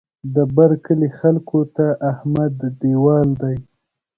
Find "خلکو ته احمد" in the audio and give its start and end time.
1.19-2.55